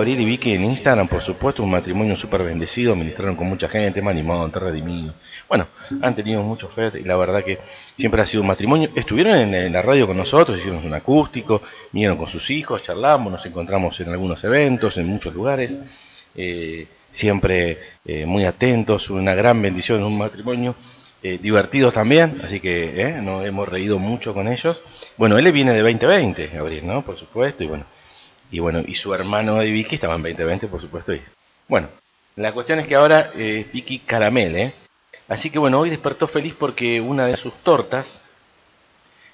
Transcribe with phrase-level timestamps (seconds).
[0.00, 4.00] Gabriel y Vicky en Instagram, por supuesto, un matrimonio súper bendecido, ministraron con mucha gente,
[4.00, 5.12] me animado, te redimido.
[5.46, 5.66] Bueno,
[6.00, 7.58] han tenido mucho fe y la verdad que
[7.98, 8.88] siempre ha sido un matrimonio.
[8.94, 11.60] Estuvieron en, la radio con nosotros, hicieron un acústico,
[11.92, 15.78] vinieron con sus hijos, charlamos, nos encontramos en algunos eventos, en muchos lugares.
[16.34, 20.74] Eh, siempre eh, muy atentos, una gran bendición, un matrimonio
[21.22, 24.80] eh, divertidos también, así que eh, nos hemos reído mucho con ellos.
[25.18, 27.02] Bueno, él viene de 2020, Gabriel, ¿no?
[27.02, 27.84] Por supuesto, y bueno,
[28.50, 31.14] y bueno, y su hermano de Vicky estaba en 2020, por supuesto.
[31.14, 31.22] Y,
[31.68, 31.88] bueno,
[32.36, 34.72] la cuestión es que ahora eh, Vicky Caramel, ¿eh?
[35.28, 38.20] Así que bueno, hoy despertó feliz porque una de sus tortas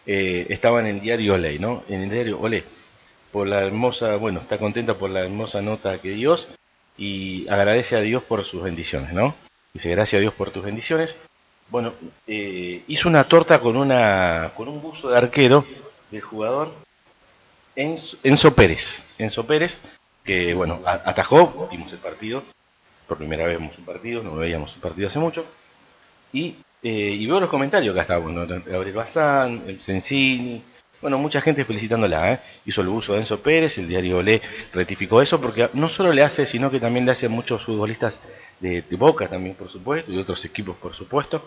[0.06, 1.82] eh, estaba en el diario Olé, ¿no?
[1.88, 2.64] En el diario Olé.
[3.32, 6.48] Por la hermosa, bueno, está contenta por la hermosa nota que Dios
[6.98, 9.34] y agradece a Dios por sus bendiciones, ¿no?
[9.72, 11.22] Dice, gracias a Dios por tus bendiciones.
[11.68, 11.94] Bueno,
[12.26, 15.64] eh, hizo una torta con, una, con un buzo de arquero
[16.10, 16.85] del jugador
[17.76, 19.20] Enzo, Pérez.
[19.20, 19.80] Enzo Pérez,
[20.24, 22.42] que bueno, atajó, vimos el partido,
[23.06, 25.44] por primera vez vemos un partido, no veíamos un partido hace mucho,
[26.32, 30.62] y, eh, veo los comentarios, acá está bueno, Gabriel Bazán, el Sensini,
[31.02, 32.40] bueno, mucha gente felicitándola, ¿eh?
[32.64, 34.40] hizo el buzo de Enzo Pérez, el diario Le
[34.72, 38.18] rectificó eso, porque no solo le hace, sino que también le hace a muchos futbolistas
[38.60, 41.44] de, Boca también, por supuesto, y otros equipos, por supuesto.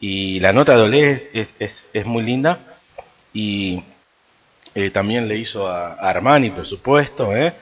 [0.00, 2.58] Y la nota de Olé es, es muy linda,
[3.34, 3.82] y
[4.74, 7.52] eh, también le hizo a, Armani, por supuesto, ¿eh?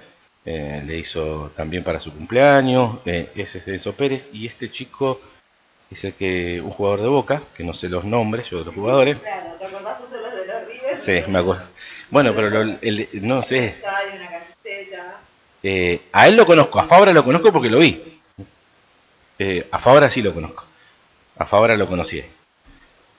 [0.44, 5.20] Eh, le hizo también para su cumpleaños, ese es Enzo Pérez, y este chico
[5.91, 8.74] es el que, un jugador de Boca, que no sé los nombres yo de los
[8.74, 9.19] jugadores.
[9.19, 10.98] Claro, ¿te acordás de los de los River?
[10.98, 11.64] Sí, me acuerdo.
[12.11, 13.77] Bueno, pero el, no sé.
[16.12, 18.20] a él lo conozco, a Fabra lo conozco porque lo vi.
[19.70, 20.64] a Fabra sí lo conozco.
[21.39, 22.22] A Fabra lo conocí.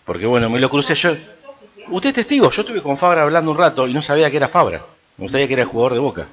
[0.05, 1.17] Porque bueno, me lo crucé yo.
[1.89, 4.49] Usted es testigo, yo estuve con Fabra hablando un rato y no sabía que era
[4.49, 4.81] Fabra,
[5.17, 6.27] no sabía que era el jugador de Boca.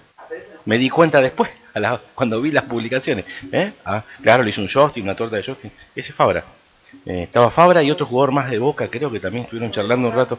[0.64, 1.50] Me di cuenta después,
[2.14, 3.24] cuando vi las publicaciones.
[3.52, 3.72] ¿eh?
[3.84, 5.70] Ah, claro, le hizo un Justin, una torta de Justin.
[5.94, 6.44] Ese es Fabra.
[7.06, 10.14] Eh, estaba Fabra y otro jugador más de Boca, creo que también estuvieron charlando un
[10.14, 10.38] rato.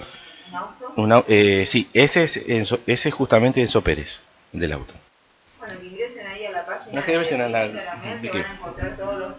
[1.27, 4.19] eh, sí, ese es, ese es justamente Enzo Pérez,
[4.51, 4.93] del auto.
[5.59, 6.99] Bueno, que ingresen ahí a la página.
[6.99, 9.33] No, que ingresen a la, van a encontrar todos los,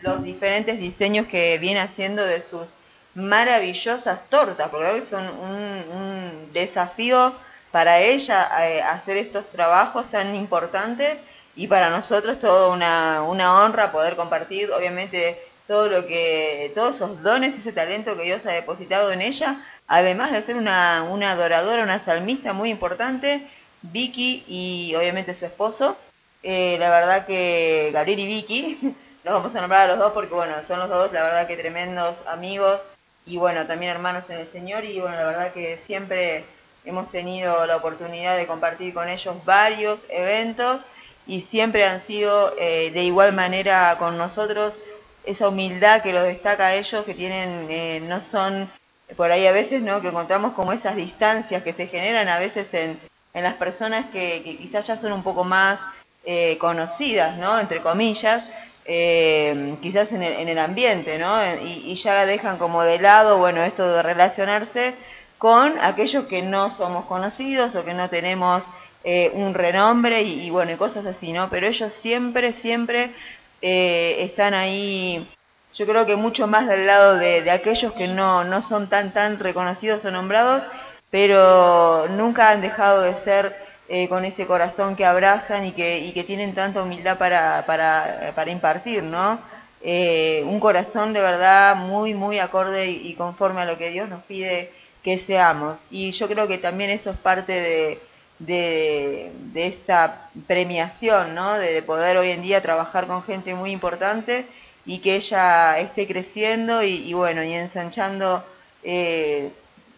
[0.00, 2.66] los diferentes diseños que viene haciendo de sus
[3.14, 7.34] maravillosas tortas, porque creo que son un, desafío
[7.72, 11.18] para ella eh, hacer estos trabajos tan importantes
[11.56, 17.22] y para nosotros todo una, una honra poder compartir, obviamente, todo lo que, todos esos
[17.22, 21.82] dones, ese talento que Dios ha depositado en ella, además de ser una, una adoradora,
[21.82, 23.48] una salmista muy importante,
[23.82, 25.96] Vicky y obviamente su esposo.
[26.42, 28.78] Eh, la verdad que Gabriel y Vicky,
[29.24, 31.56] los vamos a nombrar a los dos porque bueno, son los dos, la verdad que
[31.56, 32.80] tremendos amigos,
[33.26, 36.44] y bueno, también hermanos en el Señor y bueno, la verdad que siempre
[36.84, 40.82] hemos tenido la oportunidad de compartir con ellos varios eventos
[41.26, 44.78] y siempre han sido eh, de igual manera con nosotros
[45.24, 48.70] esa humildad que los destaca a ellos, que tienen, eh, no son
[49.16, 50.02] por ahí a veces, ¿no?
[50.02, 52.98] Que encontramos como esas distancias que se generan a veces en,
[53.32, 55.80] en las personas que, que quizás ya son un poco más
[56.26, 57.58] eh, conocidas, ¿no?
[57.58, 58.48] Entre comillas,
[58.84, 61.38] eh, quizás en el, en el, ambiente, ¿no?
[61.62, 64.94] Y, ya dejan como de lado, bueno, esto de relacionarse
[65.38, 68.66] con aquellos que no somos conocidos o que no tenemos
[69.04, 71.48] eh, un renombre y, bueno, y cosas así, ¿no?
[71.50, 73.10] Pero ellos siempre, siempre
[73.62, 75.26] eh, están ahí,
[75.74, 79.12] yo creo que mucho más del lado de, de aquellos que no, no son tan,
[79.12, 80.66] tan reconocidos o nombrados,
[81.10, 86.12] pero nunca han dejado de ser eh, con ese corazón que abrazan y que, y
[86.12, 89.38] que tienen tanta humildad para, impartir, ¿no?
[89.82, 94.22] Eh, un corazón de verdad muy, muy acorde y, conforme a lo que Dios nos
[94.24, 94.70] pide
[95.02, 95.80] que seamos.
[95.90, 97.98] Y yo creo que también eso es parte
[98.38, 101.58] de, esta premiación, ¿no?
[101.58, 104.46] De, poder hoy en día trabajar con gente muy importante
[104.86, 108.44] y que ella esté creciendo y, y bueno, y ensanchando
[108.84, 109.50] eh,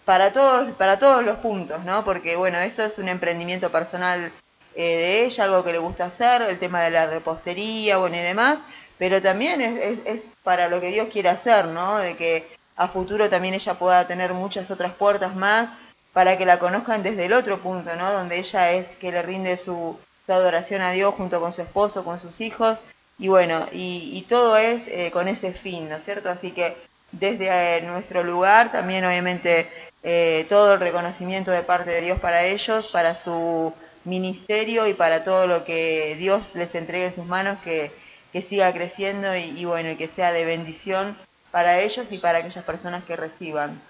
[0.06, 2.04] para todos, para todos los puntos, ¿no?
[2.04, 4.30] Porque bueno, esto es un emprendimiento personal
[4.76, 8.20] eh, de ella, algo que le gusta hacer, el tema de la repostería, bueno y
[8.20, 8.60] demás,
[8.98, 11.98] pero también es, es, para lo que Dios quiere hacer, ¿no?
[11.98, 15.70] De que a futuro también ella pueda tener muchas otras puertas más
[16.12, 18.12] para que la conozcan desde el otro punto, ¿no?
[18.12, 19.98] Donde ella es que le rinde su,
[20.28, 22.80] adoración a Dios junto con su esposo, con sus hijos,
[23.18, 26.30] y bueno, y, todo es eh, con ese fin, ¿no es cierto?
[26.30, 26.76] Así que
[27.12, 29.68] desde eh, nuestro lugar también obviamente
[30.06, 33.74] eh, todo el reconocimiento de parte de Dios para ellos, para su
[34.04, 37.90] ministerio y para todo lo que Dios les entregue en sus manos, que,
[38.32, 41.16] que siga creciendo y, bueno, y que sea de bendición
[41.50, 43.82] para ellos y para aquellas personas que reciban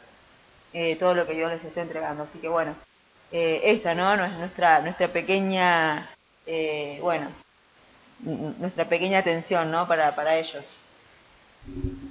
[0.73, 2.23] eh, todo lo que Dios les esté entregando.
[2.23, 2.75] Así que bueno,
[3.31, 4.13] eh, esta ¿no?
[4.25, 6.09] es nuestra, nuestra pequeña
[6.47, 7.29] eh, bueno,
[8.21, 9.87] nuestra pequeña atención, ¿no?
[9.87, 10.65] Para, para ellos.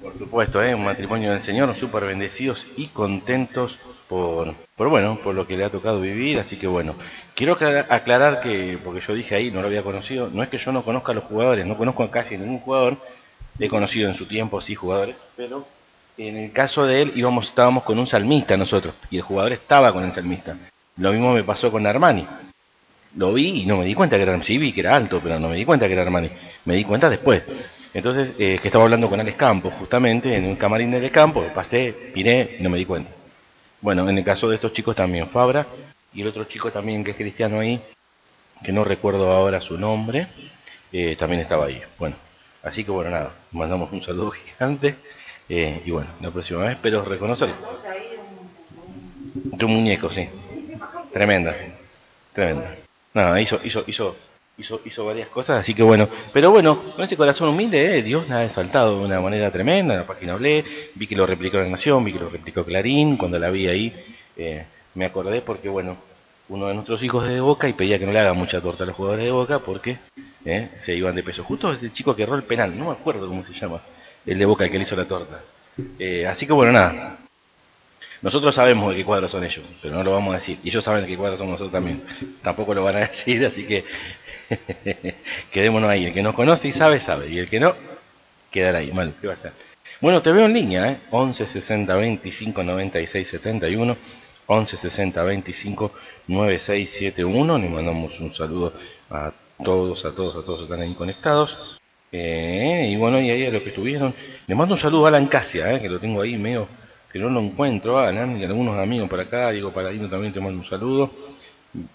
[0.02, 0.76] Por supuesto, ¿eh?
[0.76, 5.66] un matrimonio del Señor, súper bendecidos y contentos por, por, bueno, por lo que le
[5.66, 6.40] ha tocado vivir.
[6.40, 6.96] Así que bueno,
[7.34, 7.58] quiero
[7.90, 10.84] aclarar que, porque yo dije ahí, no lo había conocido, no es que yo no
[10.84, 12.98] conozca a los jugadores, no conozco a casi ningún jugador,
[13.60, 15.66] he conocido en su tiempo, sí, jugadores, pero
[16.18, 19.92] en el caso de él íbamos, estábamos con un salmista nosotros, y el jugador estaba
[19.92, 20.56] con el salmista.
[20.98, 22.26] Lo mismo me pasó con Armani.
[23.18, 25.40] Lo vi y no me di cuenta que era, sí vi que era alto, pero
[25.40, 26.30] no me di cuenta que era Armani.
[26.66, 27.44] Me di cuenta después.
[27.96, 31.46] Entonces, eh, que estaba hablando con Alex Campos, justamente, en un camarín de Alex Campos,
[31.56, 33.10] pasé, miré no me di cuenta.
[33.80, 35.66] Bueno, en el caso de estos chicos también, Fabra,
[36.14, 37.82] y el otro chico también que es cristiano ahí,
[38.62, 40.28] que no recuerdo ahora su nombre,
[40.92, 41.82] eh, también estaba ahí.
[41.98, 42.18] Bueno,
[42.64, 44.96] así que bueno, nada, mandamos un saludo gigante,
[45.48, 47.56] eh, y bueno, la próxima vez espero reconocerlo.
[49.58, 50.28] Tu muñeco, sí.
[51.14, 51.56] Tremenda,
[52.34, 52.76] tremenda.
[53.14, 54.18] Nada, hizo, hizo, hizo
[54.58, 58.28] hizo, hizo varias cosas, así que bueno, pero bueno, con ese corazón humilde, eh, Dios
[58.28, 60.64] nada ha exaltado de una manera tremenda, en la página hablé,
[60.96, 63.94] vi que lo replicó en Nación, vi que lo replicó Clarín, cuando la vi ahí,
[64.38, 65.98] eh, me acordé porque bueno,
[66.48, 68.88] uno de nuestros hijos de Boca y pedía que no le haga mucha torta a
[68.88, 69.98] los jugadores de Boca porque
[70.46, 71.44] eh, se iban de peso.
[71.44, 73.82] Justo ese chico que erró el penal, no me acuerdo cómo se llama,
[74.26, 75.42] el de Boca, el que le hizo la torta.
[76.30, 77.18] así que bueno, nada,
[78.22, 80.58] nosotros sabemos de qué cuadros son ellos, pero no lo vamos a decir.
[80.64, 82.04] Y ellos saben de qué cuadros somos nosotros también.
[82.42, 83.86] Tampoco lo van a decir, así que
[85.52, 86.06] Quedémonos ahí.
[86.06, 87.30] El que nos conoce y sabe, sabe.
[87.30, 87.76] Y el que no,
[88.52, 88.92] quedará ahí.
[88.92, 89.54] Bueno, ¿qué va a hacer?
[90.02, 90.98] Bueno, te veo en línea, ¿eh?
[91.12, 93.98] 11 60 25 96 71.
[94.48, 95.92] 11 60 25
[96.28, 97.58] 96 71.
[97.58, 98.74] Le mandamos un saludo
[99.10, 99.32] a
[99.64, 101.80] todos, a todos, a todos que están ahí conectados.
[102.12, 104.14] Eh, y bueno, y ahí a los que estuvieron.
[104.48, 105.82] Le mando un saludo a Alan Casia, ¿eh?
[105.82, 106.68] que lo tengo ahí medio
[107.16, 107.98] que no lo encuentro.
[107.98, 109.50] Alan y algunos amigos por acá.
[109.52, 111.10] Diego Paladino también te mando un saludo.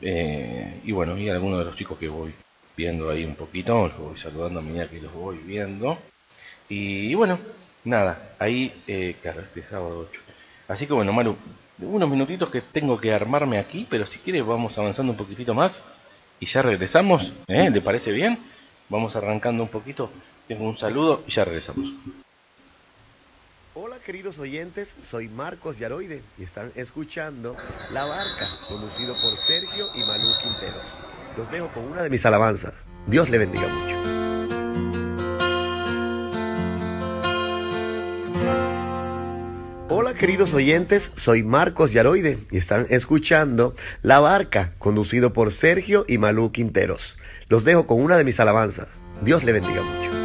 [0.00, 2.32] Eh, y bueno, y algunos de los chicos que voy
[2.77, 5.99] viendo ahí un poquito, los voy saludando a medida que los voy viendo.
[6.69, 7.38] Y, bueno,
[7.85, 10.21] nada, ahí, eh, claro, este sábado 8.
[10.69, 11.37] Así que bueno, Maru,
[11.79, 15.82] unos minutitos que tengo que armarme aquí, pero si quieres vamos avanzando un poquitito más
[16.38, 17.71] y ya regresamos, ¿eh?
[17.71, 18.38] ¿Le parece bien?
[18.88, 20.11] Vamos arrancando un poquito,
[20.47, 21.93] tengo un saludo y ya regresamos.
[23.72, 27.56] Hola queridos oyentes, soy Marcos Yaroide y están escuchando
[27.93, 30.88] La Barca, conducido por Sergio y Malú Quinteros.
[31.37, 32.75] Los dejo con una de mis alabanzas.
[33.06, 33.96] Dios le bendiga mucho.
[39.88, 46.19] Hola queridos oyentes, soy Marcos Yaroide y están escuchando La Barca, conducido por Sergio y
[46.19, 47.20] Malú Quinteros.
[47.49, 48.88] Los dejo con una de mis alabanzas.
[49.22, 50.19] Dios le bendiga mucho.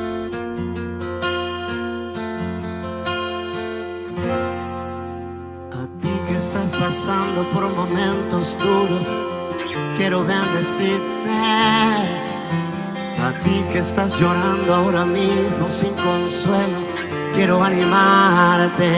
[6.52, 9.08] Pasando por momentos duros,
[9.98, 11.30] quiero bendecirte.
[13.20, 16.78] A ti que estás llorando ahora mismo sin consuelo,
[17.34, 18.92] quiero animarte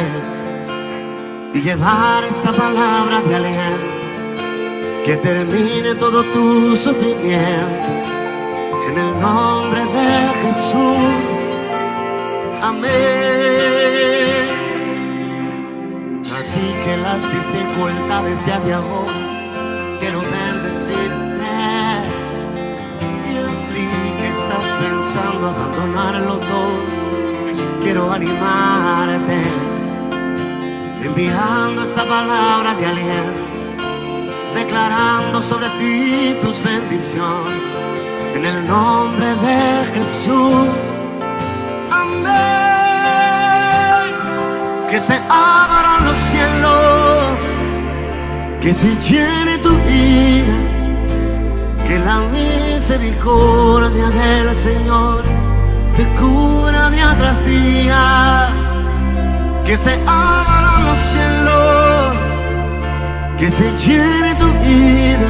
[1.53, 3.97] y llevar esta palabra de aliento
[5.05, 7.87] que termine todo tu sufrimiento.
[8.89, 11.37] En el nombre de Jesús.
[12.61, 13.76] Amén
[16.87, 21.51] que las dificultades ya de ahora quiero bendecirte.
[23.29, 23.87] Y a ti
[24.19, 26.79] que estás pensando abandonarlo todo,
[27.81, 29.39] quiero animarte.
[31.03, 33.41] Enviando esa palabra de aliento,
[34.55, 37.63] declarando sobre ti tus bendiciones.
[38.33, 40.93] En el nombre de Jesús.
[41.91, 42.66] Amén
[44.89, 47.41] que se abran los cielos,
[48.61, 50.57] que se llene tu vida,
[51.85, 55.23] que la misericordia del Señor
[55.95, 58.49] te cura día tras día,
[59.65, 62.17] que se abran los cielos,
[63.37, 65.29] que se llene tu vida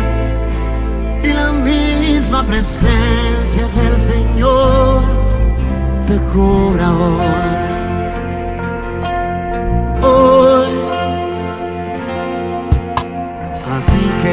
[1.23, 5.01] y la misma presencia del Señor
[6.05, 7.56] te cura hoy hoy.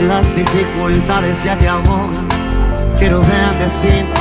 [0.09, 2.27] Las dificultades ya te ahogan,
[2.99, 4.21] quiero bendecirte.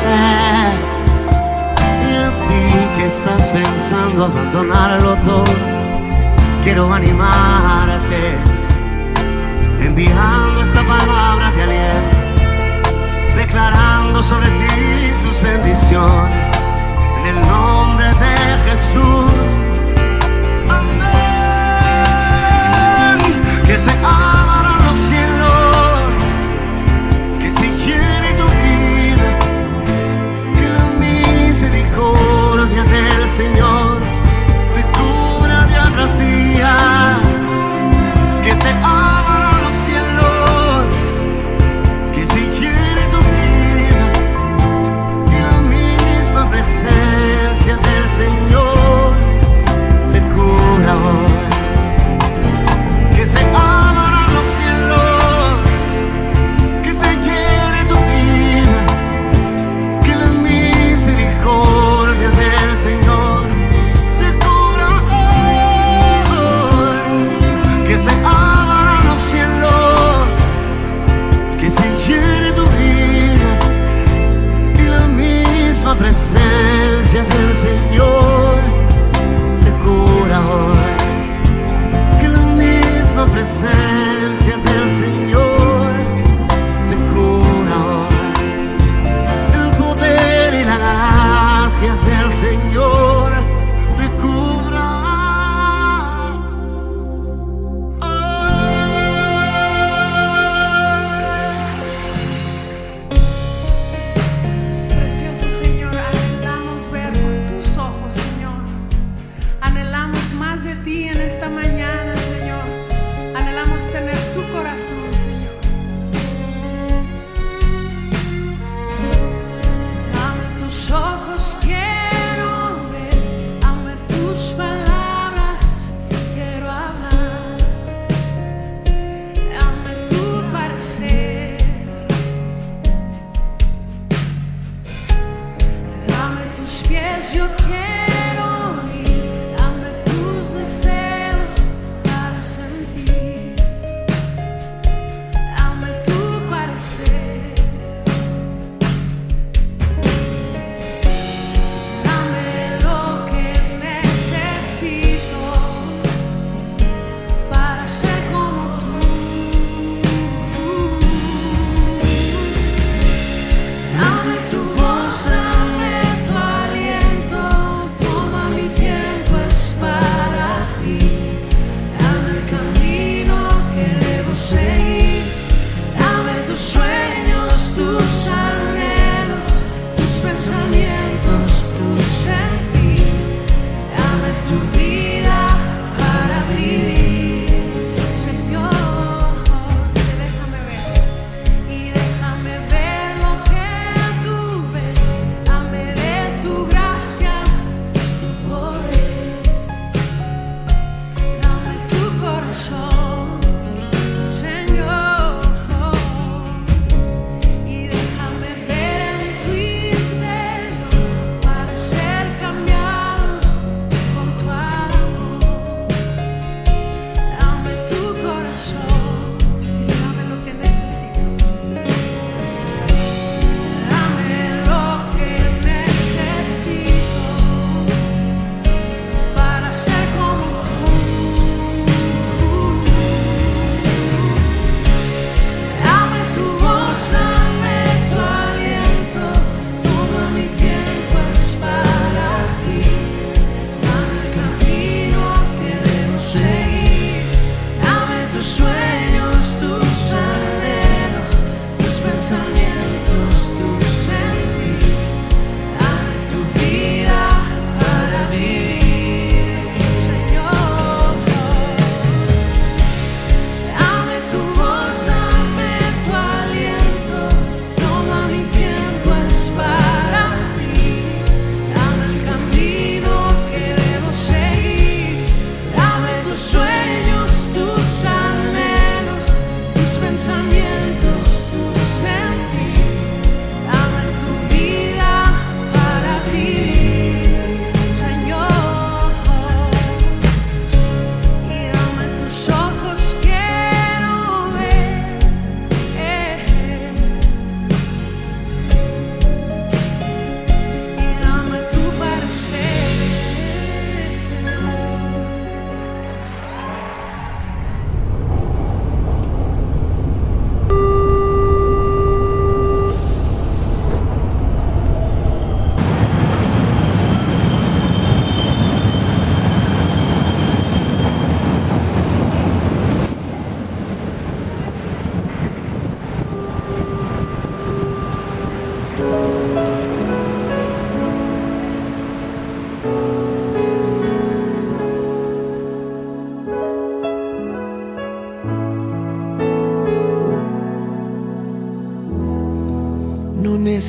[2.09, 5.53] Y a ti que estás pensando abandonarlo todo,
[6.63, 8.37] quiero animarte.
[9.79, 12.17] Enviando esta palabra de aliento,
[13.35, 16.47] declarando sobre ti tus bendiciones.
[17.19, 19.31] En el nombre de Jesús
[23.23, 23.91] cielos, que se
[33.35, 33.72] Señor.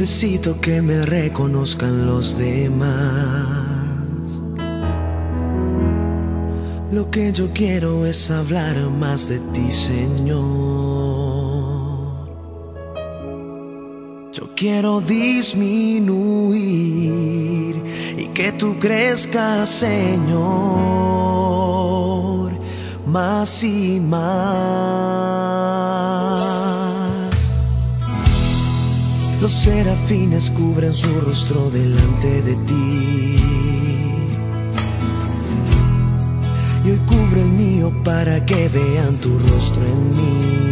[0.00, 4.42] Necesito que me reconozcan los demás.
[6.90, 10.42] Lo que yo quiero es hablar más de ti, Señor.
[14.32, 16.60] Yo quiero disminuir
[18.18, 20.34] y que tú crezcas, Señor,
[23.06, 25.13] más y más.
[29.44, 33.36] Los serafines cubren su rostro delante de ti.
[36.82, 40.64] Y hoy cubre el mío para que vean tu rostro en mí.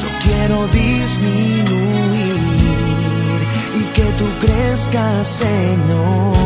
[0.00, 2.38] Yo quiero disminuir
[3.80, 6.36] y que tú crezcas, Señor,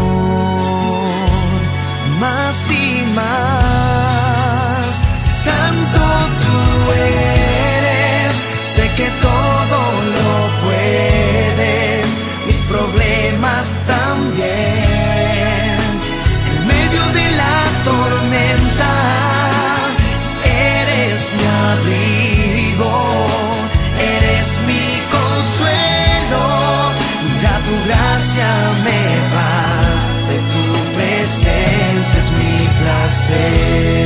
[2.18, 5.04] más y más.
[5.18, 6.00] Santo
[6.40, 7.33] tú eres
[8.74, 9.80] sé que todo
[10.16, 10.32] lo
[10.64, 12.06] puedes,
[12.46, 15.76] mis problemas también.
[16.50, 17.58] En medio de la
[17.90, 18.92] tormenta,
[20.78, 22.94] eres mi abrigo,
[24.16, 26.44] eres mi consuelo,
[27.42, 28.50] ya tu gracia
[28.86, 29.02] me
[29.36, 30.64] basta, tu
[30.96, 34.03] presencia es mi placer.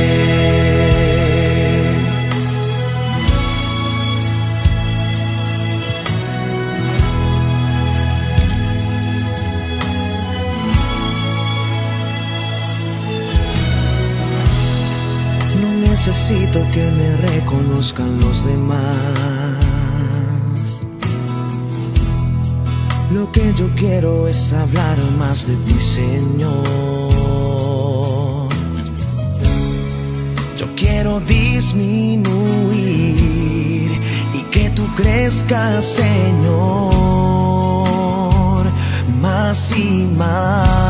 [16.29, 19.57] Necesito que me reconozcan los demás.
[23.11, 26.53] Lo que yo quiero es hablar más de ti, Señor.
[30.57, 32.29] Yo quiero disminuir
[34.33, 36.59] y que tú crezcas, Señor,
[39.19, 40.88] más y más.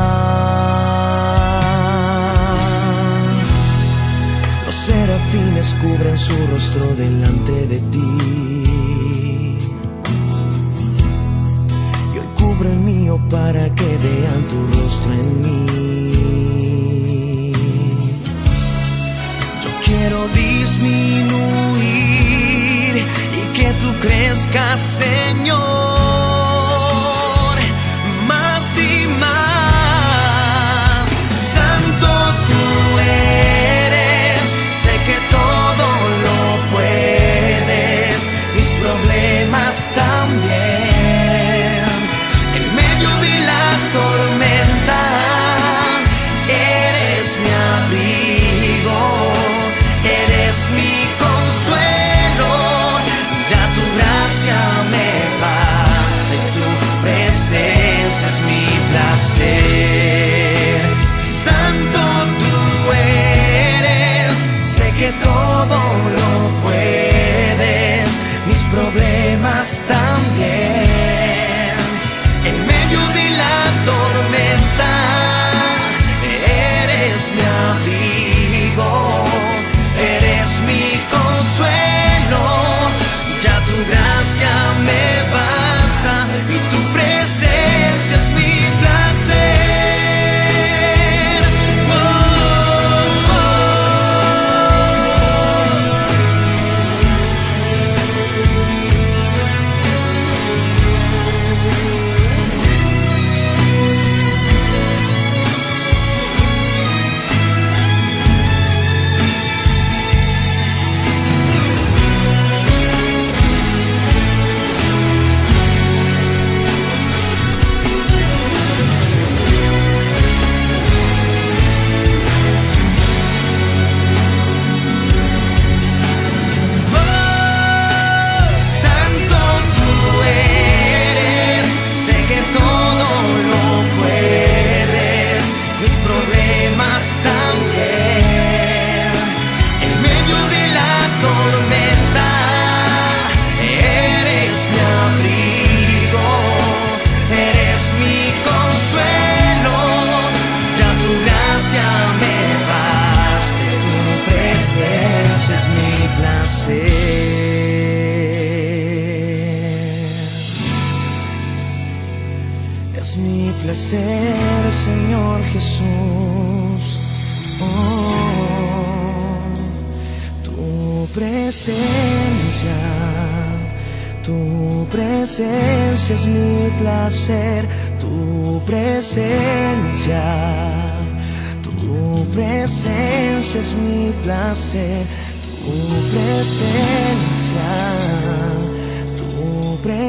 [5.29, 7.99] Serafines cubren su rostro delante de ti.
[12.13, 15.65] Y hoy cubre el mío para que vean tu rostro en mí.
[19.63, 21.33] Yo quiero disminuir
[22.97, 25.98] y que tú crezcas, Señor,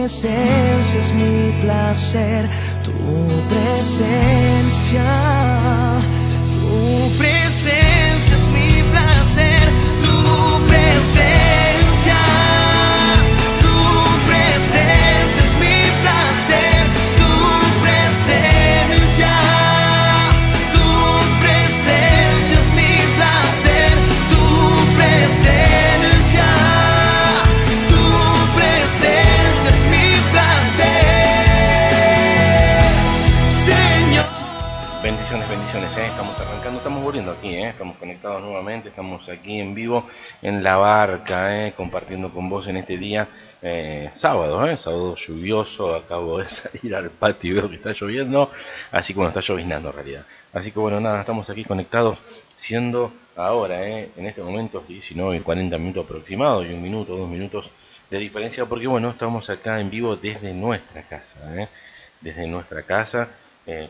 [0.00, 2.48] presencia es mi placer,
[2.82, 2.92] tu
[3.50, 5.02] presencia,
[6.62, 9.68] tu presencia es mi placer,
[10.00, 11.59] tu presencia,
[36.00, 36.06] ¿eh?
[36.06, 37.68] estamos arrancando, estamos volviendo aquí, ¿eh?
[37.68, 40.08] estamos conectados nuevamente, estamos aquí en vivo
[40.40, 41.72] en la barca, ¿eh?
[41.76, 43.28] compartiendo con vos en este día
[43.60, 48.50] eh, sábado, sábado lluvioso, acabo de salir al patio y veo que está lloviendo,
[48.90, 50.24] así que bueno, está lloviznando en realidad.
[50.54, 52.18] Así que bueno, nada, estamos aquí conectados,
[52.56, 57.68] siendo ahora, en este momento 19 y 40 minutos aproximados y un minuto, dos minutos
[58.10, 61.40] de diferencia, porque bueno, estamos acá en vivo desde nuestra casa,
[62.22, 63.28] desde nuestra casa,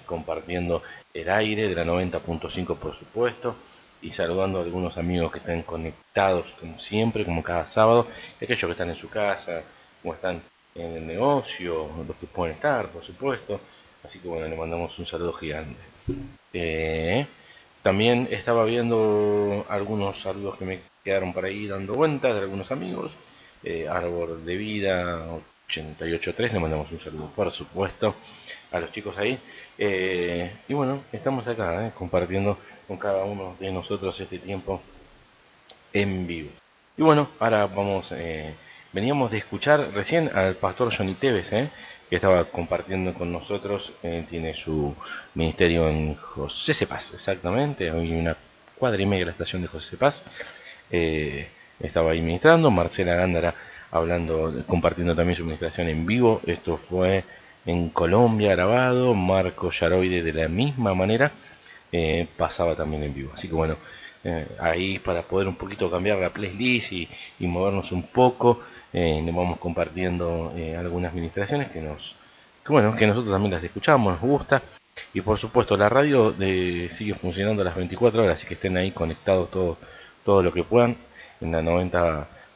[0.06, 0.82] compartiendo
[1.14, 3.54] el aire de la 90.5 por supuesto,
[4.02, 8.06] y saludando a algunos amigos que están conectados como siempre, como cada sábado,
[8.40, 9.62] aquellos que están en su casa,
[10.02, 10.40] o están
[10.74, 13.60] en el negocio, los que pueden estar, por supuesto.
[14.04, 15.80] Así que bueno, le mandamos un saludo gigante.
[16.52, 17.26] Eh,
[17.82, 23.10] También estaba viendo algunos saludos que me quedaron por ahí dando vueltas de algunos amigos.
[23.62, 25.26] Eh, Árbol de Vida
[25.70, 28.14] 883, le mandamos un saludo por supuesto
[28.72, 29.38] a los chicos ahí.
[29.78, 34.82] Eh, y bueno, estamos acá eh, compartiendo con cada uno de nosotros este tiempo
[35.92, 36.50] en vivo.
[36.96, 38.52] Y bueno, ahora vamos, eh,
[38.92, 41.70] veníamos de escuchar recién al pastor Johnny Tevez, eh,
[42.08, 43.92] que estaba compartiendo con nosotros,
[44.28, 44.96] tiene su
[45.34, 48.36] ministerio en José Cepaz, exactamente, hoy una
[48.76, 50.24] cuadra y media la estación de José Cepaz,
[51.78, 53.54] estaba ahí ministrando, Marcela Gándara
[53.90, 57.24] hablando, compartiendo también su administración en vivo, esto fue
[57.66, 61.32] en Colombia grabado, Marco Yaroide de la misma manera,
[62.36, 63.76] pasaba también en vivo, así que bueno,
[64.22, 67.08] eh, ahí para poder un poquito cambiar la playlist y,
[67.40, 68.60] movernos un poco.
[68.92, 72.16] Eh, vamos compartiendo eh, algunas administraciones que nos
[72.64, 74.62] que, bueno que nosotros también las escuchamos, nos gusta.
[75.14, 78.76] Y por supuesto la radio de, sigue funcionando a las 24 horas, así que estén
[78.76, 79.78] ahí conectados todo,
[80.24, 80.96] todo lo que puedan
[81.40, 81.62] en la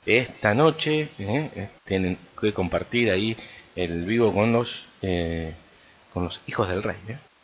[0.04, 1.68] esta noche ¿eh?
[1.84, 3.36] tienen que compartir ahí
[3.76, 4.86] el vivo con los
[6.12, 6.96] con los hijos del rey.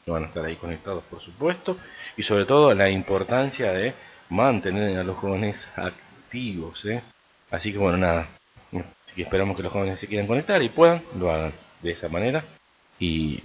[0.04, 1.76] que van a estar ahí conectados, por supuesto,
[2.16, 3.94] y sobre todo la importancia de
[4.28, 6.84] mantener a los jóvenes activos.
[6.84, 7.02] ¿eh?
[7.50, 8.28] Así que bueno, nada.
[8.72, 11.52] Así que esperamos que los jóvenes se quieran conectar y puedan, lo hagan
[11.82, 12.44] de esa manera.
[12.98, 13.42] Y,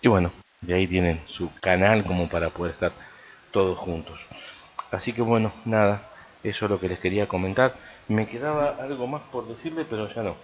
[0.00, 2.92] y bueno, de ahí tienen su canal como para poder estar
[3.50, 4.26] todos juntos.
[4.90, 6.02] Así que bueno, nada,
[6.42, 7.74] eso es lo que les quería comentar.
[8.08, 10.36] Me quedaba algo más por decirle, pero ya no.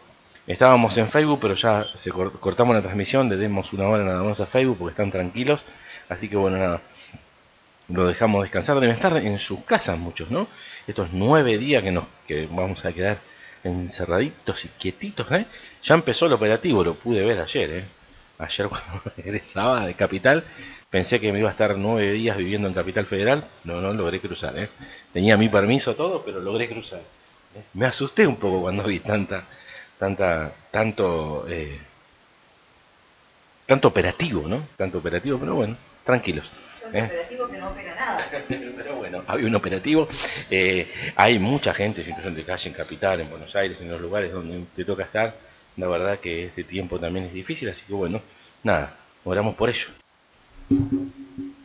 [0.49, 4.41] Estábamos en Facebook, pero ya se cortamos la transmisión, le demos una hora nada más
[4.41, 5.63] a Facebook porque están tranquilos.
[6.09, 6.81] Así que bueno, nada
[7.89, 10.47] lo dejamos descansar, deben estar en sus casas muchos, ¿no?
[10.87, 13.19] Estos nueve días que nos que vamos a quedar
[13.65, 15.47] encerraditos y quietitos, ¿eh?
[15.83, 17.85] Ya empezó el operativo, lo pude ver ayer, ¿eh?
[18.39, 20.45] Ayer cuando regresaba de Capital,
[20.91, 24.21] pensé que me iba a estar nueve días viviendo en Capital Federal, no, no logré
[24.21, 24.69] cruzar, ¿eh?
[25.13, 27.01] Tenía mi permiso todo, pero logré cruzar.
[27.01, 27.63] ¿eh?
[27.75, 29.45] Me asusté un poco cuando vi tanta,
[29.99, 31.79] tanta, tanto, eh,
[33.67, 34.63] tanto operativo, ¿no?
[34.77, 36.51] Tanto operativo, pero bueno, tranquilos.
[36.93, 37.27] ¿Eh?
[37.29, 38.27] que no opera nada.
[38.49, 40.09] Pero bueno, había un operativo.
[40.51, 44.33] Eh, hay mucha gente, situación de calle en Capital, en Buenos Aires, en los lugares
[44.33, 45.35] donde te toca estar.
[45.77, 48.23] La verdad que este tiempo también es difícil, así que bueno,
[48.63, 49.89] nada, oramos por ello.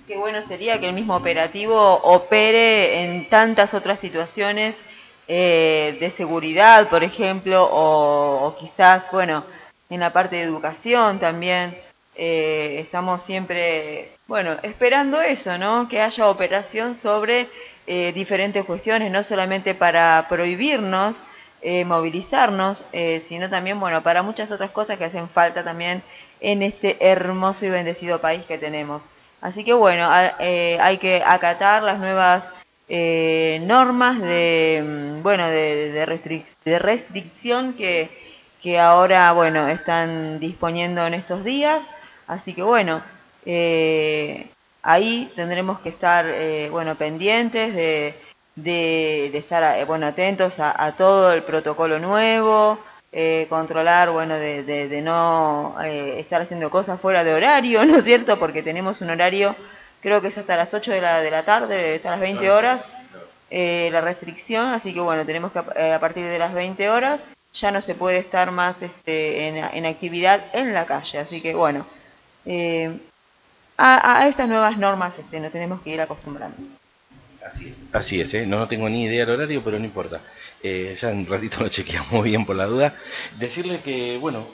[0.07, 4.75] Qué bueno sería que el mismo operativo opere en tantas otras situaciones
[5.27, 9.45] eh, de seguridad, por ejemplo, o, quizás, bueno,
[9.89, 11.75] en la parte de educación también.
[12.15, 15.89] estamos siempre bueno, esperando eso, ¿no?
[15.89, 17.47] Que haya operación sobre
[17.87, 21.21] eh, diferentes cuestiones, no solamente para prohibirnos
[21.61, 26.03] eh, movilizarnos, eh, sino también, bueno, para muchas otras cosas que hacen falta también
[26.39, 29.03] en este hermoso y bendecido país que tenemos.
[29.41, 32.49] Así que, bueno, hay que acatar las nuevas
[33.61, 38.09] normas de, bueno, de, de, restricción que,
[38.61, 41.89] que ahora, bueno, están disponiendo en estos días.
[42.27, 43.01] Así que, bueno,
[43.45, 44.47] eh,
[44.81, 48.15] ahí tendremos que estar eh, bueno, pendientes de,
[48.55, 52.79] de, estar eh, bueno, atentos a, todo el protocolo nuevo,
[53.49, 58.39] controlar, bueno, de, de no estar haciendo cosas fuera de horario, ¿no es cierto?
[58.39, 59.55] Porque tenemos un horario,
[60.03, 62.87] creo que es hasta las 8 de la, de la tarde, hasta las 20 horas,
[63.49, 67.21] la restricción, así que bueno, tenemos que a partir de las 20 horas
[67.53, 71.53] ya no se puede estar más este, en, en actividad en la calle, así que
[71.55, 71.85] bueno.
[72.45, 72.97] Eh,
[73.77, 76.57] a, estas nuevas normas este, nos tenemos que ir acostumbrando.
[77.45, 78.45] Así es, así es, ¿eh?
[78.45, 80.21] no, tengo ni idea del horario, pero no importa.
[80.65, 82.95] Eh, ya en un ratito lo chequeamos bien por la duda.
[83.37, 84.47] Decirle que, bueno,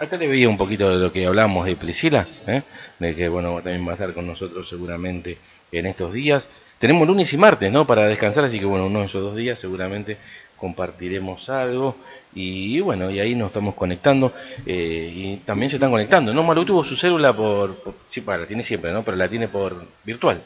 [0.00, 2.62] acá le veía un poquito de lo que hablamos de Priscila, ¿eh?
[3.00, 5.38] de que, bueno, también va a estar con nosotros seguramente
[5.72, 6.48] en estos días.
[6.78, 7.86] Tenemos lunes y martes, ¿no?
[7.86, 10.16] Para descansar, así que, bueno, uno de esos dos días seguramente
[10.56, 11.96] compartiremos algo
[12.34, 14.32] y bueno, y ahí nos estamos conectando
[14.64, 16.44] eh, y también se están conectando, ¿no?
[16.44, 19.02] Malu tuvo su célula por, sí, para, la tiene siempre, ¿no?
[19.02, 20.40] Pero la tiene por virtual.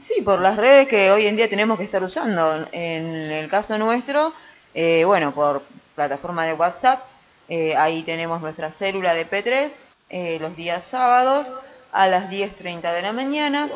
[0.00, 2.66] Sí, por las redes que hoy en día tenemos que estar usando.
[2.72, 4.32] En el caso nuestro,
[4.74, 5.62] eh, bueno, por
[5.94, 7.02] plataforma de WhatsApp,
[7.48, 11.52] eh, ahí tenemos nuestra célula de P3 los días sábados
[11.92, 13.68] a las 10.30 de la mañana.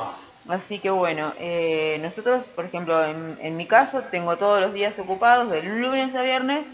[0.49, 5.51] Así que bueno, eh, nosotros, por ejemplo, en, mi caso, tengo todos los días ocupados,
[5.51, 6.67] de lunes a viernes,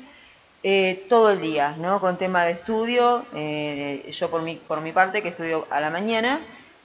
[0.64, 2.00] eh, todo el día, ¿no?
[2.00, 5.90] Con tema de estudio, eh, yo por mi, por mi parte, que estudio a la
[5.90, 6.40] mañana,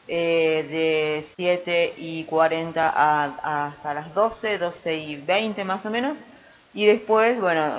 [0.08, 2.90] de 7 y 40
[3.44, 6.18] hasta las 12, 12 y 20 más o menos.
[6.74, 7.78] Y después, bueno,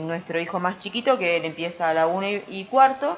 [0.00, 3.16] nuestro hijo más chiquito, que él empieza a la 1 y cuarto,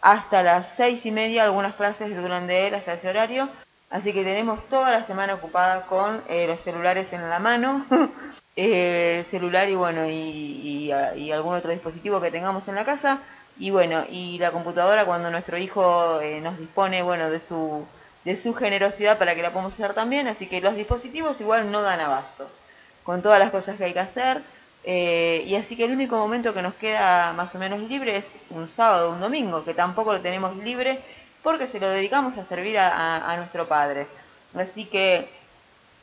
[0.00, 3.48] hasta las 6 y media, algunas clases duran de él hasta ese horario
[3.92, 7.84] Así que tenemos toda la semana ocupada con eh, los celulares en la mano,
[8.56, 10.90] eh, celular y bueno, y,
[11.30, 13.18] algún otro dispositivo que tengamos en la casa.
[13.58, 17.86] Y bueno, y la computadora cuando nuestro hijo eh, nos dispone, bueno, de su,
[18.24, 20.28] de su generosidad para que la podamos usar también.
[20.28, 22.48] Así que los dispositivos igual no dan abasto
[23.04, 24.40] con todas las cosas que hay que hacer.
[24.84, 28.70] y así que el único momento que nos queda más o menos libre es un
[28.70, 31.00] sábado un domingo, que tampoco lo tenemos libre
[31.42, 34.06] porque se lo dedicamos a servir a, nuestro Padre.
[34.54, 35.28] Así que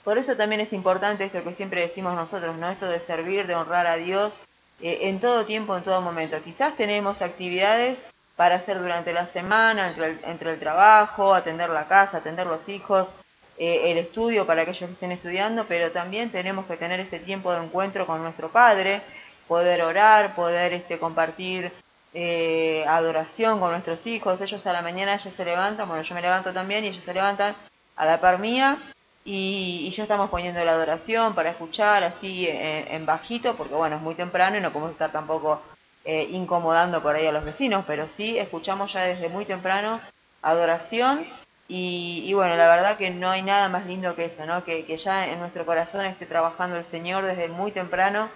[0.03, 2.69] por eso también es importante eso que siempre decimos nosotros, ¿no?
[2.69, 4.37] Esto de servir, de honrar a Dios
[4.81, 6.41] eh, en todo tiempo, en todo momento.
[6.43, 8.01] Quizás tenemos actividades
[8.35, 13.09] para hacer durante la semana, entre el, trabajo, atender la casa, atender los hijos,
[13.57, 17.51] eh, el estudio para aquellos que estén estudiando, pero también tenemos que tener ese tiempo
[17.53, 19.01] de encuentro con nuestro Padre,
[19.47, 21.71] poder orar, poder este, compartir
[22.13, 24.39] eh, adoración con nuestros hijos.
[24.39, 27.13] Ellos a la mañana ya se levantan, bueno, yo me levanto también y ellos se
[27.13, 27.53] levantan
[27.97, 28.77] a la par mía
[29.25, 34.01] y, ya estamos poniendo la adoración para escuchar así eh, en, bajito, porque bueno, es
[34.01, 35.61] muy temprano y no podemos estar tampoco
[36.05, 39.99] eh, incomodando por ahí a los vecinos, pero sí escuchamos ya desde muy temprano
[40.41, 41.25] adoración
[41.67, 44.63] y, bueno, la verdad que no hay nada más lindo que eso, ¿no?
[44.63, 48.29] Que, que ya en nuestro corazón esté trabajando el Señor desde muy temprano,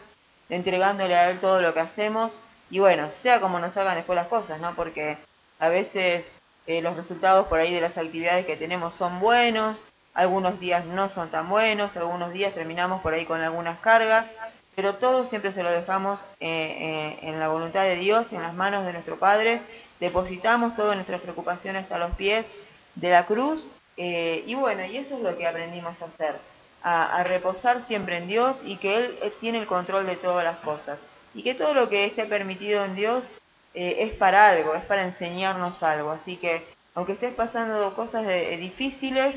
[0.49, 2.37] entregándole a Él todo lo que hacemos
[2.69, 4.73] y bueno, sea como nos hagan después las cosas, ¿no?
[4.75, 5.17] Porque
[5.59, 6.31] a veces
[6.65, 11.09] eh, los resultados por ahí de las actividades que tenemos son buenos, algunos días no
[11.09, 14.31] son tan buenos, algunos días terminamos por ahí con algunas cargas,
[14.75, 18.53] pero todo siempre se lo dejamos eh, eh, en la voluntad de Dios, en las
[18.53, 19.61] manos de nuestro Padre,
[19.99, 22.47] depositamos todas nuestras preocupaciones a los pies
[22.95, 26.35] de la cruz y bueno, y eso es lo que aprendimos a hacer,
[26.81, 30.99] a, reposar siempre en Dios y que Él tiene el control de todas las cosas
[31.35, 33.25] y que todo lo que esté permitido en Dios
[33.73, 36.11] eh, es para algo, es para enseñarnos algo.
[36.11, 36.63] Así que
[36.95, 38.27] aunque estés pasando cosas
[38.59, 39.35] difíciles,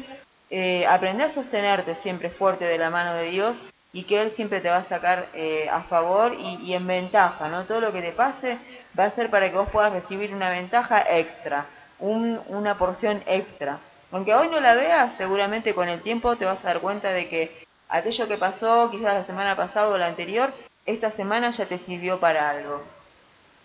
[0.51, 3.61] eh, aprende a sostenerte siempre fuerte de la mano de Dios
[3.93, 7.65] y que Él siempre te va a sacar eh, a favor y, en ventaja, ¿no?
[7.65, 8.59] Todo lo que te pase
[8.99, 11.67] va a ser para que vos puedas recibir una ventaja extra,
[11.99, 13.79] una porción extra.
[14.13, 17.29] Aunque hoy no la veas, seguramente con el tiempo te vas a dar cuenta de
[17.29, 20.53] que aquello que pasó quizás la semana pasada o la anterior
[20.85, 22.83] esta semana ya te sirvió para algo.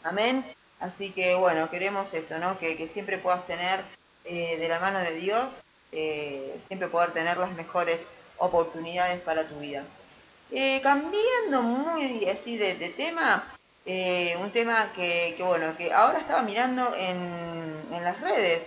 [0.03, 0.43] Amén.
[0.79, 2.57] Así que bueno, queremos esto, ¿no?
[2.57, 3.81] Que, siempre puedas tener
[4.25, 5.51] eh, de la mano de Dios,
[5.91, 8.05] eh, siempre poder tener las mejores
[8.37, 9.83] oportunidades para tu vida.
[10.51, 13.43] Eh, cambiando muy así de, tema,
[13.85, 18.63] un tema que, bueno, que ahora estaba mirando en, en las redes.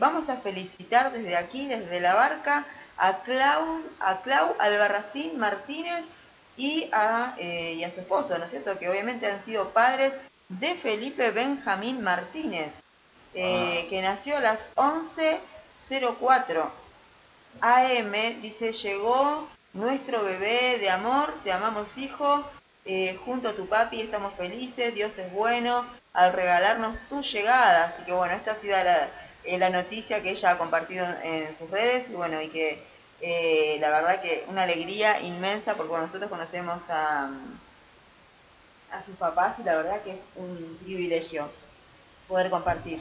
[0.00, 2.66] vamos a felicitar desde aquí, desde la barca,
[2.98, 6.04] a Clau, a Clau Albarracín Martínez,
[6.56, 8.78] y a, eh, y a su esposo, ¿no es cierto?
[8.78, 10.14] Que obviamente han sido padres
[10.48, 12.70] de Felipe Benjamín Martínez,
[13.34, 13.86] eh, ah.
[13.90, 14.60] que nació a las
[15.88, 16.68] 11.04
[17.60, 22.44] AM, dice, llegó nuestro bebé de amor, te amamos hijo,
[22.84, 27.84] eh, junto a tu papi estamos felices, Dios es bueno, al regalarnos tu llegada.
[27.84, 29.08] Así que bueno, esta ha sido la,
[29.44, 32.82] la noticia que ella ha compartido en sus redes y bueno, y que
[33.20, 37.30] eh, la verdad que una alegría inmensa porque nosotros conocemos a,
[38.90, 41.48] a sus papás y la verdad que es un privilegio
[42.28, 42.98] poder compartir.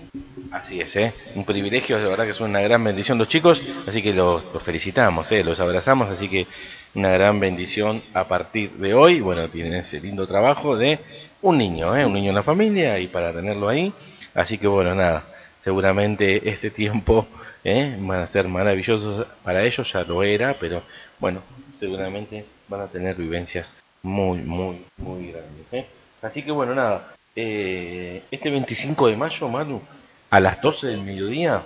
[0.52, 1.14] Así es, ¿eh?
[1.36, 5.32] un privilegio, la verdad que es una gran bendición los chicos, así que los, felicitamos,
[5.32, 5.44] ¿eh?
[5.44, 6.48] los abrazamos, así que
[6.94, 9.20] una gran bendición a partir de hoy.
[9.20, 11.00] Bueno, tienen ese lindo trabajo de
[11.42, 12.06] un niño, ¿eh?
[12.06, 13.94] un niño en la familia y para tenerlo ahí.
[14.34, 15.24] Así que bueno, nada,
[15.62, 17.28] seguramente este tiempo
[17.64, 17.98] ¿eh?
[18.00, 20.84] van a ser maravillosos para ellos, ya lo era, pero
[21.20, 21.42] bueno,
[21.80, 25.66] seguramente van a tener vivencias muy, muy, muy grandes.
[25.72, 25.86] ¿eh?
[26.22, 29.82] Así que bueno, nada, eh, este 25 de mayo, Manu,
[30.30, 31.64] a las 12 del mediodía,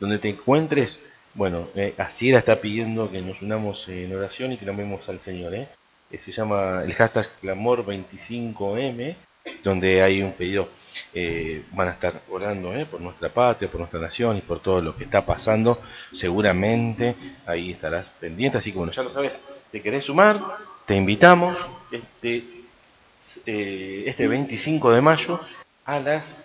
[0.00, 1.00] donde te encuentres,
[1.34, 5.54] bueno, eh, Asiera está pidiendo que nos unamos en oración y que nombremos al Señor.
[5.54, 5.68] ¿eh?
[6.18, 9.14] Se llama el hashtag Clamor25M,
[9.62, 10.68] donde hay un pedido
[11.14, 14.80] eh, van a estar orando eh, por nuestra patria, por nuestra nación y por todo
[14.80, 15.80] lo que está pasando.
[16.12, 17.14] Seguramente
[17.46, 18.58] ahí estarás pendiente.
[18.58, 19.38] Así que bueno, ya lo sabes,
[19.70, 20.40] te querés sumar,
[20.86, 21.56] te invitamos
[21.90, 22.44] este,
[23.46, 25.40] eh, este 25 de mayo
[25.84, 26.38] a las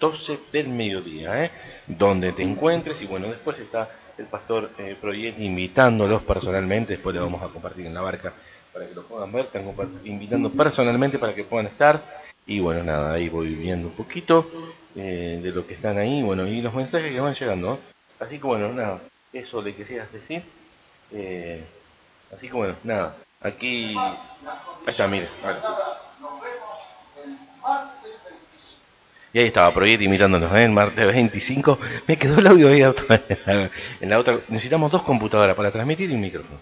[0.00, 1.50] 12 del mediodía,
[1.86, 3.00] donde te encuentres.
[3.02, 4.96] Y bueno, después está el pastor eh,
[5.38, 6.94] invitándolos personalmente.
[6.94, 8.32] Después le vamos a compartir en la barca
[8.72, 9.46] para que lo puedan ver.
[9.46, 9.64] Están
[10.04, 12.02] invitando personalmente para que puedan estar
[12.46, 14.48] y bueno, nada, ahí voy viendo un poquito
[14.94, 17.80] eh, de lo que están ahí, bueno, y los mensajes que van llegando.
[18.20, 19.00] Así que bueno, nada,
[19.32, 20.42] eso le quisieras decir.
[21.12, 21.64] Eh,
[22.34, 23.96] así que bueno, nada, aquí...
[23.96, 25.26] Ahí está, mire.
[29.32, 30.68] Y ahí estaba Proyecto mirándonos en ¿eh?
[30.68, 31.78] martes 25.
[32.08, 32.82] Me quedó el audio ahí
[34.00, 34.38] en la otra.
[34.48, 36.58] Necesitamos dos computadoras para transmitir y un micrófono.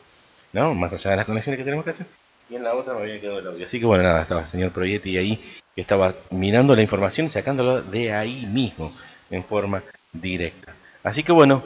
[0.53, 0.75] ¿No?
[0.75, 2.07] Más allá de las conexiones que tenemos que hacer.
[2.49, 3.67] Y en la otra me había quedado el audio.
[3.67, 5.41] Así que bueno, nada, estaba el señor Proyetti ahí
[5.75, 8.93] que estaba mirando la información y sacándolo de ahí mismo
[9.31, 10.75] en forma directa.
[11.03, 11.63] Así que bueno,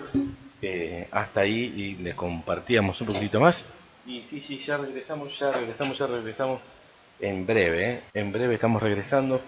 [0.63, 3.65] eh, hasta ahí y le compartíamos un poquito más.
[4.07, 6.61] Y sí, sí, ya regresamos, ya regresamos, ya regresamos
[7.21, 8.01] en breve, ¿eh?
[8.15, 9.41] en breve estamos regresando.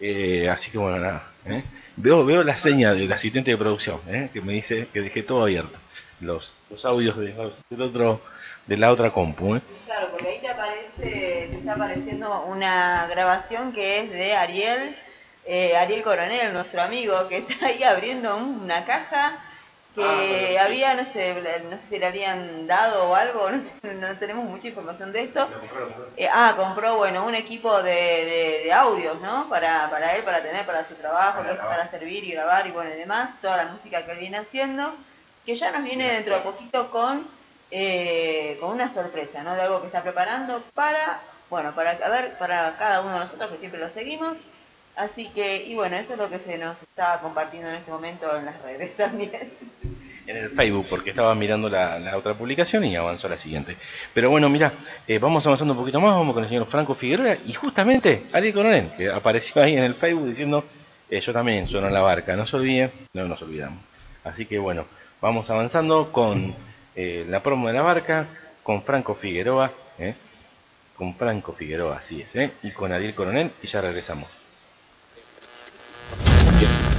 [0.00, 1.32] Eh, así que bueno, nada.
[1.96, 4.00] Veo, veo la seña del asistente de producción
[4.32, 5.78] que me dice que dejé todo abierto.
[6.20, 8.20] Los, los audios del otro
[8.66, 9.60] de la otra compu.
[9.84, 14.96] Claro, porque ahí te aparece, te está apareciendo una grabación que es de Ariel,
[15.46, 19.38] eh, Ariel Coronel, nuestro amigo, que está ahí abriendo una caja
[19.96, 21.34] que ah, había, no sé,
[21.68, 23.48] no sé si le habían dado o algo,
[23.82, 25.48] no, tenemos mucha información de esto.
[26.16, 29.48] Eh, ah, compró, bueno, un equipo de, de, audios, ¿no?
[29.48, 32.90] Para, para él, para tener para su trabajo, para, para servir y grabar y bueno
[32.90, 34.94] y demás, toda la música que él viene haciendo,
[35.44, 37.26] que ya nos viene dentro de poquito con
[37.70, 39.54] eh, con una sorpresa, ¿no?
[39.54, 43.58] De algo que está preparando para, bueno, para, ver, para cada uno de nosotros que
[43.58, 44.36] siempre lo seguimos.
[44.96, 48.34] Así que, y bueno, eso es lo que se nos está compartiendo en este momento
[48.36, 49.52] en las redes también.
[50.26, 53.76] En el Facebook, porque estaba mirando la, otra publicación y avanzó la siguiente.
[54.12, 54.72] Pero bueno, mira,
[55.06, 58.52] eh, vamos avanzando un poquito más, vamos con el señor Franco Figueroa y justamente Ali
[58.52, 60.64] Coronel, que apareció ahí en el Facebook diciendo,
[61.08, 63.78] eh, yo también sueno en la barca, no se olviden, no nos olvidamos.
[64.24, 64.86] Así que bueno,
[65.20, 66.54] vamos avanzando con
[66.96, 68.26] eh, la promo de la marca
[68.62, 70.14] con Franco Figueroa, eh,
[70.96, 74.45] con Franco Figueroa, así es, y con Ariel Coronel, y ya regresamos.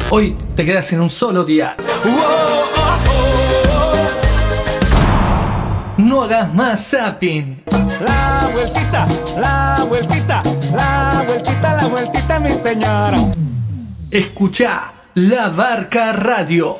[0.10, 1.76] Hoy te quedas en un solo día.
[5.97, 7.64] No hagas más zapping.
[7.99, 10.41] La vueltita, la vueltita,
[10.72, 13.18] la vueltita, la vueltita, mi señora.
[14.10, 16.80] Escucha La Barca Radio.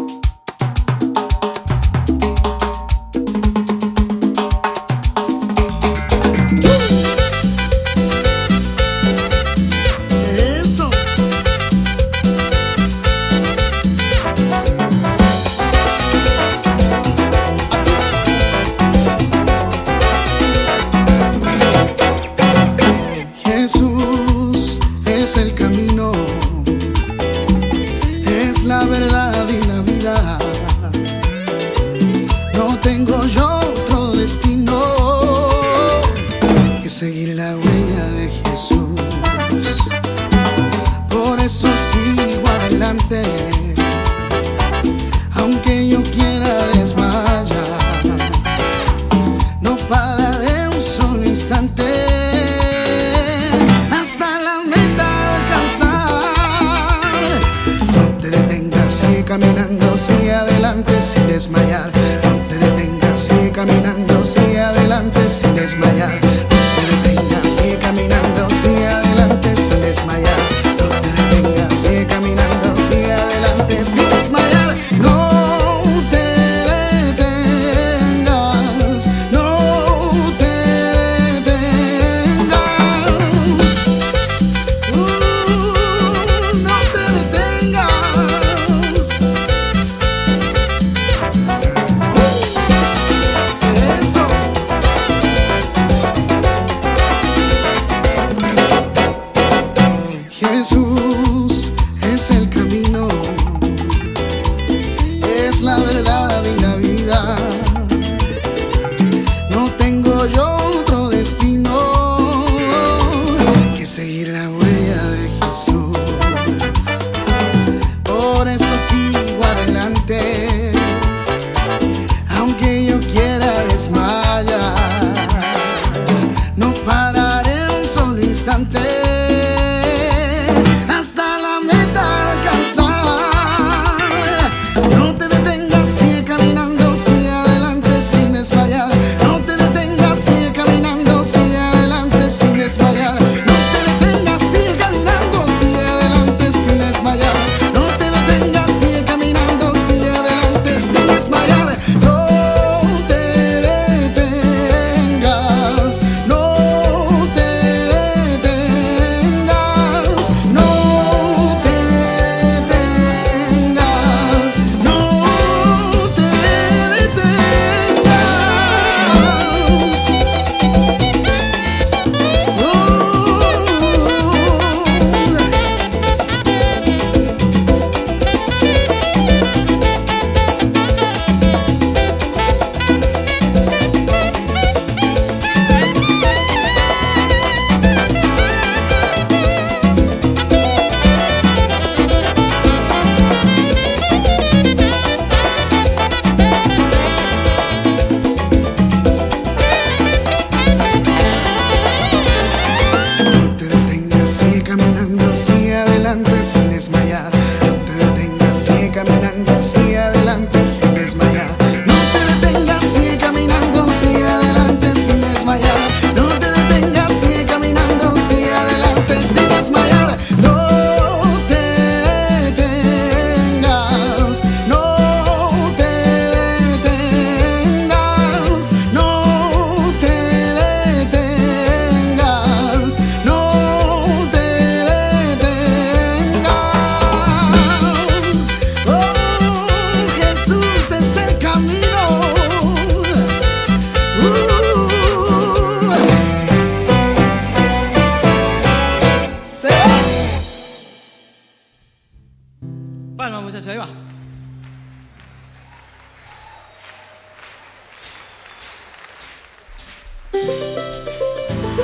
[261.79, 261.83] ¿A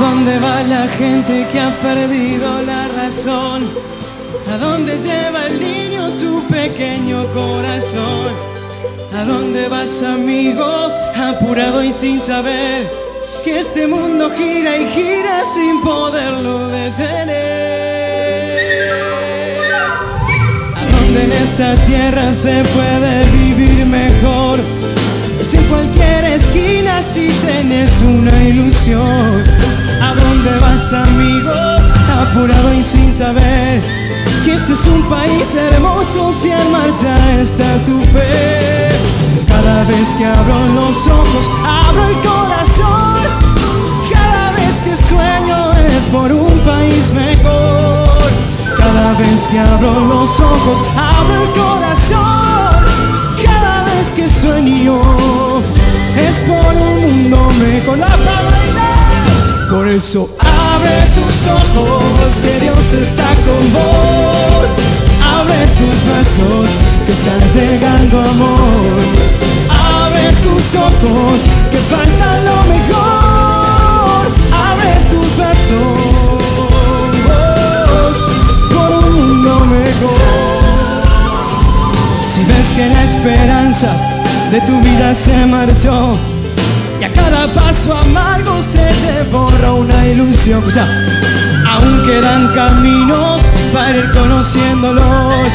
[0.00, 3.62] dónde va la gente que ha perdido la razón?
[4.52, 8.51] ¿A dónde lleva el niño su pequeño corazón?
[9.14, 10.64] ¿A dónde vas amigo?
[11.16, 12.90] Apurado y sin saber
[13.44, 18.58] que este mundo gira y gira sin poderlo detener.
[20.74, 24.58] ¿A dónde en esta tierra se puede vivir mejor?
[25.38, 29.44] Es en cualquier esquina si tienes una ilusión.
[30.00, 31.52] ¿A dónde vas amigo?
[32.22, 33.82] Apurado y sin saber
[34.44, 38.88] que este es un país hermoso si en marcha está tu fe.
[39.46, 43.14] Cada vez que abro los ojos, abro el corazón.
[44.12, 48.18] Cada vez que sueño es por un país mejor.
[48.78, 52.84] Cada vez que abro los ojos, abro el corazón.
[53.44, 55.00] Cada vez que sueño
[56.16, 57.98] es por un mundo mejor.
[57.98, 58.62] La palabra.
[59.70, 60.28] Por eso
[60.82, 64.66] Abre tus ojos, que Dios está con vos.
[65.38, 66.70] Abre tus brazos,
[67.06, 68.98] que está llegando amor.
[69.70, 74.26] Abre tus ojos, que falta lo mejor.
[74.70, 76.42] Abre tus brazos
[78.74, 81.02] por un mundo mejor.
[82.28, 83.90] Si ves que la esperanza
[84.50, 86.18] de tu vida se marchó
[87.02, 90.62] y a cada paso amargo se te borra una ilusión.
[90.70, 90.86] Ya.
[91.72, 93.42] Aún quedan caminos
[93.72, 95.50] para ir conociéndolos.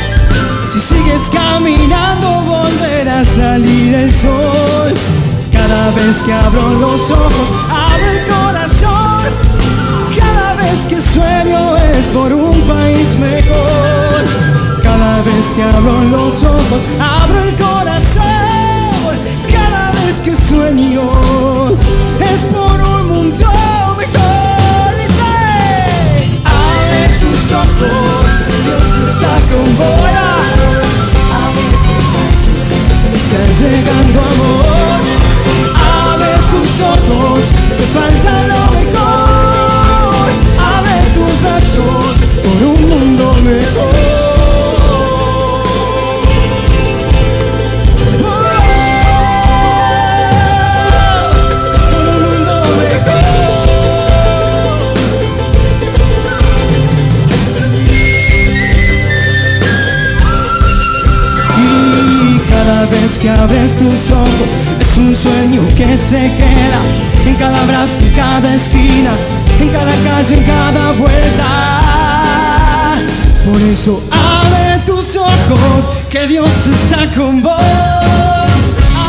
[0.70, 4.94] Si sigues caminando volverá a salir el sol.
[5.50, 9.24] Cada vez que abro los ojos abro el corazón.
[10.20, 14.84] Cada vez que sueño es por un país mejor.
[14.84, 17.77] Cada vez que abro los ojos abro el corazón
[20.28, 21.04] que sueño
[22.20, 23.48] es por un mundo
[23.98, 24.92] mejor.
[25.00, 25.34] Dice,
[26.44, 28.28] abre tus ojos,
[28.66, 30.28] Dios está con bola.
[33.16, 35.00] Está llegando amor.
[36.04, 37.42] Abre tus ojos,
[37.78, 40.28] te falta lo mejor.
[40.76, 43.87] Abre tus brazos por un mundo mejor.
[63.08, 64.50] Vez que abres tus ojos
[64.80, 66.82] es un sueño que se queda
[67.26, 69.12] en cada abrazo, en cada esquina,
[69.62, 71.46] en cada calle, en cada vuelta.
[73.46, 77.54] Por eso abre tus ojos, que Dios está con vos.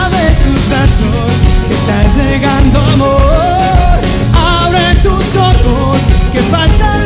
[0.04, 3.98] Abre tus brazos, que está llegando amor.
[4.64, 5.98] Abre tus ojos,
[6.32, 6.97] que falta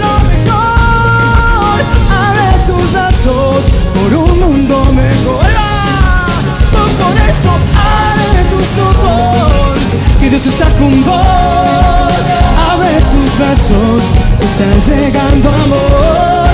[7.33, 9.76] eso abre tus ojos,
[10.20, 12.12] que Dios está con vos.
[12.72, 14.03] Abre tus brazos,
[14.41, 16.47] está llegando amor.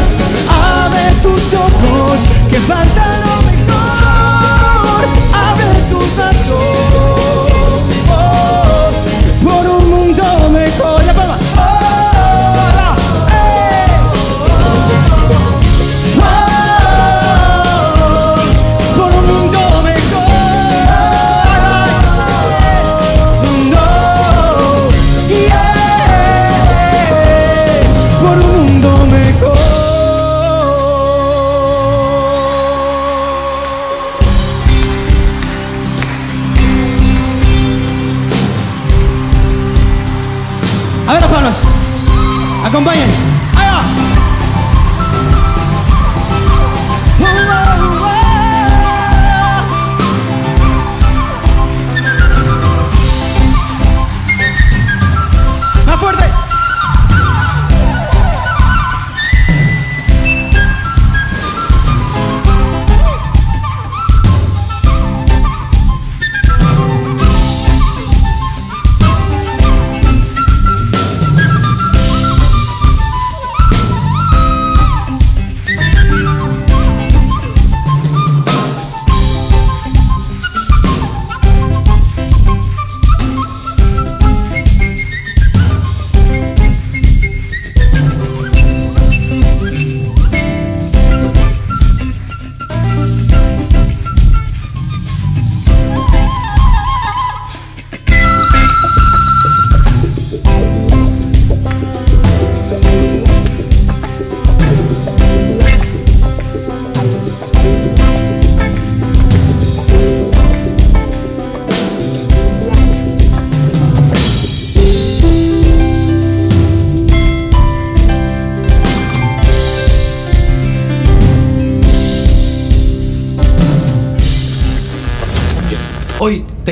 [0.85, 2.21] Abre tus ojos,
[2.51, 3.28] que falta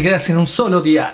[0.07, 1.13] quedas en un solo día.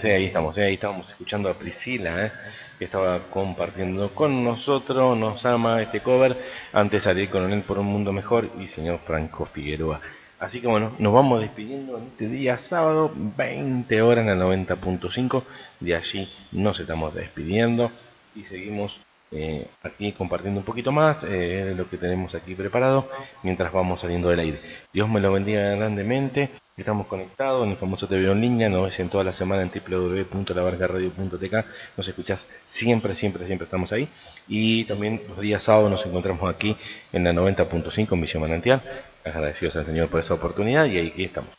[0.04, 2.32] Eh, ahí estamos, ahí estamos escuchando a Priscila, eh,
[2.78, 6.38] que estaba compartiendo con nosotros, nos ama este cover,
[6.74, 10.01] antes con él por un mundo mejor y señor Franco Figueroa
[10.43, 15.43] Así que bueno, nos vamos despidiendo en este día sábado, 20 horas en el 90.5.
[15.80, 17.89] De allí nos estamos despidiendo
[18.36, 18.99] y seguimos
[19.32, 23.10] eh, aquí compartiendo un poquito más eh, de lo que tenemos aquí preparado
[23.41, 24.60] mientras vamos saliendo del aire.
[24.91, 26.49] Dios me lo bendiga grandemente.
[26.76, 29.69] Estamos conectados en el famoso TV en línea, nos ves en toda la semana en
[29.69, 31.53] www.labarcaradio.tk,
[31.95, 34.09] nos escuchás siempre, siempre, siempre estamos ahí.
[34.47, 36.76] Y también los días sábados nos encontramos aquí
[37.11, 38.82] en la 90.5 Misión Manantial.
[39.24, 41.51] Agradecidos al Señor por esa oportunidad y aquí estamos.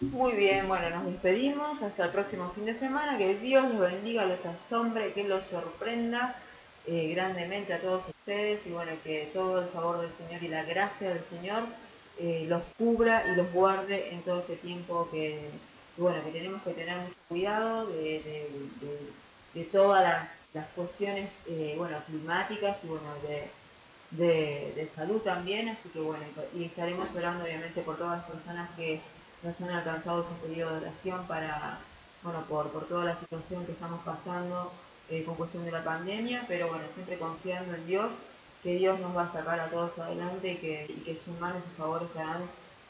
[0.00, 3.18] Muy bien, bueno, nos despedimos hasta el próximo fin de semana.
[3.18, 6.36] Que Dios los bendiga, los asombre, que los sorprenda
[6.86, 10.62] eh, grandemente a todos ustedes y bueno, que todo el favor del Señor y la
[10.62, 11.64] gracia del Señor
[12.18, 15.50] eh, los cubra y los guarde en todo este tiempo que,
[15.96, 18.48] bueno, que tenemos que tener mucho cuidado de,
[19.52, 23.50] de, todas las, las cuestiones eh, bueno, climáticas y bueno, de,
[24.10, 29.00] de, salud también, así que bueno, y estaremos orando obviamente por todas las personas que
[29.42, 31.78] nos han alcanzado este periodo de oración para,
[32.22, 34.72] bueno, por, por toda la situación que estamos pasando
[35.10, 38.10] eh, con cuestión de la pandemia, pero bueno, siempre confiando en Dios
[38.64, 42.08] que Dios nos va a sacar a todos adelante y que, sus manos y favores
[42.08, 42.42] estarán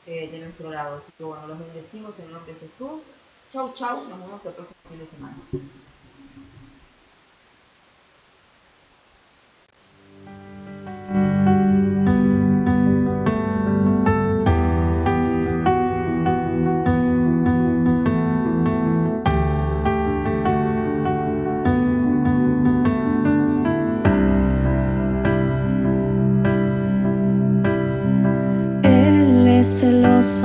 [0.06, 0.98] eh, de nuestro lado.
[0.98, 3.02] Así que bueno, los bendecimos en el nombre de Jesús.
[3.52, 5.36] Chau, chau, nos vemos el próximo fin de semana.
[30.24, 30.42] Es